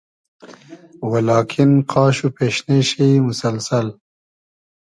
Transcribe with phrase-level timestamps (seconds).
[1.09, 3.87] و لاکین قاش وپېشنې شی موسئلسئل